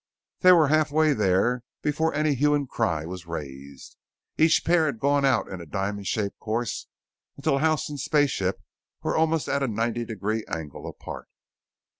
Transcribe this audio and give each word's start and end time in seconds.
They 0.39 0.51
were 0.51 0.69
half 0.69 0.89
way 0.89 1.13
there 1.13 1.61
before 1.83 2.11
any 2.11 2.33
hue 2.33 2.55
and 2.55 2.67
cry 2.67 3.05
was 3.05 3.27
raised. 3.27 3.97
Each 4.35 4.65
pair 4.65 4.87
had 4.87 4.97
gone 4.97 5.23
out 5.25 5.47
in 5.47 5.61
a 5.61 5.65
diamond 5.67 6.07
shaped 6.07 6.39
course 6.39 6.87
until 7.37 7.59
house 7.59 7.87
and 7.87 7.99
spaceship 7.99 8.63
were 9.03 9.15
almost 9.15 9.47
a 9.47 9.67
ninety 9.67 10.03
degree 10.03 10.43
angle 10.47 10.87
apart. 10.87 11.27